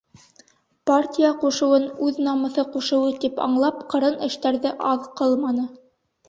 Партия 0.89 1.27
ҡушыуын 1.43 1.85
үҙ 2.07 2.17
намыҫы 2.27 2.63
ҡушыуы 2.77 3.13
тип 3.27 3.37
аңлап, 3.49 3.85
ҡырын 3.93 4.19
эштәрҙе 4.29 4.73
аҙ 4.95 5.07
ҡылманы. 5.21 5.69